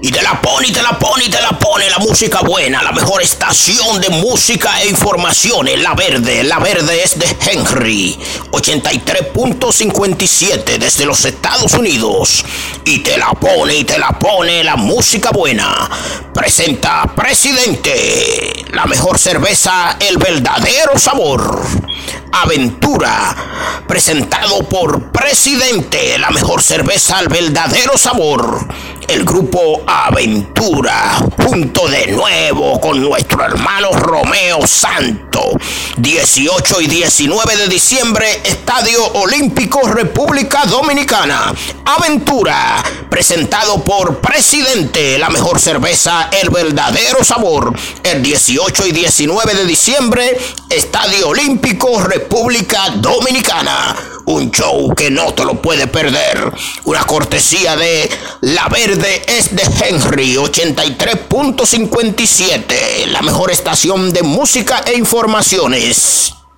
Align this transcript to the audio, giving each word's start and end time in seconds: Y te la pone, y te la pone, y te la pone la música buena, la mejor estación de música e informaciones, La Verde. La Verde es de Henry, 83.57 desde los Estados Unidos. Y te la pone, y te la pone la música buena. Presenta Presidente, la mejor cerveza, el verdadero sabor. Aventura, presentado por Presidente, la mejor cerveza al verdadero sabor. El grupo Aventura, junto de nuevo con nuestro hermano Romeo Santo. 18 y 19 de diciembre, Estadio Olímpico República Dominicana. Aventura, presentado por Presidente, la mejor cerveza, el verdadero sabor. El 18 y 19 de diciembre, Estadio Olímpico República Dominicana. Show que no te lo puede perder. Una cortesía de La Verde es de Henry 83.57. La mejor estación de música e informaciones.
Y 0.00 0.10
te 0.10 0.22
la 0.22 0.40
pone, 0.42 0.68
y 0.68 0.72
te 0.72 0.82
la 0.82 0.98
pone, 0.98 1.24
y 1.24 1.30
te 1.30 1.40
la 1.40 1.58
pone 1.58 1.88
la 1.88 1.96
música 1.98 2.42
buena, 2.42 2.82
la 2.82 2.92
mejor 2.92 3.22
estación 3.22 3.98
de 4.00 4.10
música 4.10 4.82
e 4.82 4.88
informaciones, 4.88 5.80
La 5.80 5.94
Verde. 5.94 6.44
La 6.44 6.58
Verde 6.58 7.02
es 7.02 7.18
de 7.18 7.34
Henry, 7.40 8.18
83.57 8.50 10.76
desde 10.78 11.06
los 11.06 11.24
Estados 11.24 11.72
Unidos. 11.72 12.44
Y 12.84 12.98
te 12.98 13.16
la 13.16 13.30
pone, 13.32 13.76
y 13.76 13.84
te 13.84 13.98
la 13.98 14.18
pone 14.18 14.62
la 14.62 14.76
música 14.76 15.30
buena. 15.30 15.88
Presenta 16.34 17.10
Presidente, 17.16 18.66
la 18.72 18.84
mejor 18.84 19.18
cerveza, 19.18 19.96
el 19.98 20.18
verdadero 20.18 20.98
sabor. 20.98 21.64
Aventura, 22.32 23.34
presentado 23.88 24.58
por 24.68 25.10
Presidente, 25.10 26.18
la 26.18 26.28
mejor 26.30 26.62
cerveza 26.62 27.16
al 27.16 27.28
verdadero 27.28 27.96
sabor. 27.96 28.68
El 29.08 29.24
grupo 29.24 29.82
Aventura, 29.86 31.16
junto 31.44 31.88
de 31.88 32.08
nuevo 32.08 32.80
con 32.80 33.00
nuestro 33.00 33.44
hermano 33.44 33.92
Romeo 33.92 34.66
Santo. 34.66 35.42
18 35.96 36.80
y 36.80 36.86
19 36.88 37.56
de 37.56 37.68
diciembre, 37.68 38.26
Estadio 38.44 39.04
Olímpico 39.14 39.86
República 39.86 40.64
Dominicana. 40.66 41.54
Aventura, 41.84 42.82
presentado 43.08 43.82
por 43.84 44.18
Presidente, 44.18 45.18
la 45.18 45.30
mejor 45.30 45.60
cerveza, 45.60 46.28
el 46.42 46.50
verdadero 46.50 47.22
sabor. 47.22 47.78
El 48.02 48.22
18 48.22 48.86
y 48.88 48.92
19 48.92 49.54
de 49.54 49.64
diciembre, 49.66 50.36
Estadio 50.68 51.28
Olímpico 51.28 52.00
República 52.00 52.90
Dominicana. 52.96 54.15
Show 54.56 54.94
que 54.94 55.10
no 55.10 55.34
te 55.34 55.44
lo 55.44 55.60
puede 55.60 55.86
perder. 55.86 56.50
Una 56.84 57.04
cortesía 57.04 57.76
de 57.76 58.08
La 58.40 58.68
Verde 58.68 59.22
es 59.28 59.54
de 59.54 59.62
Henry 59.62 60.36
83.57. 60.36 63.08
La 63.08 63.20
mejor 63.20 63.50
estación 63.50 64.14
de 64.14 64.22
música 64.22 64.82
e 64.86 64.96
informaciones. 64.96 66.32